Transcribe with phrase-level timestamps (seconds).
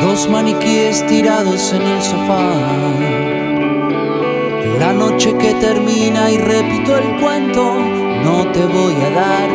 [0.00, 2.52] dos maniquíes tirados en el sofá.
[4.78, 7.74] La noche que termina y repito el cuento,
[8.24, 9.48] no te voy a dar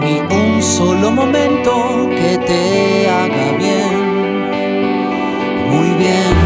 [0.00, 4.08] ni un solo momento que te haga bien.
[5.70, 6.37] Muy bien,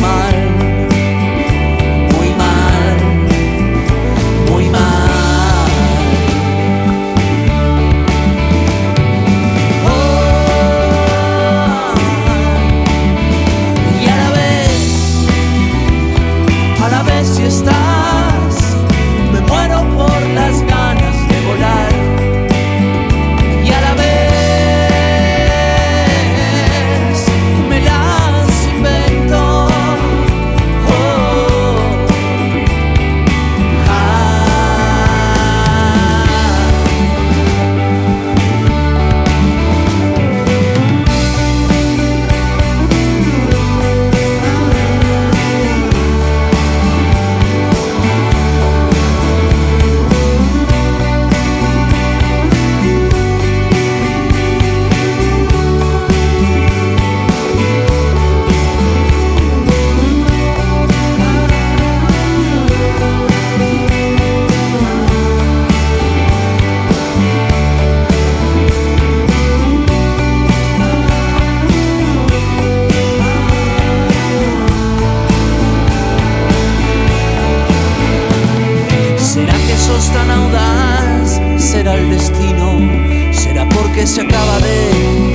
[0.00, 0.25] my
[79.86, 81.40] ¿Será que sos tan audaz?
[81.58, 82.80] ¿Será el destino?
[83.30, 85.25] ¿Será porque se acaba de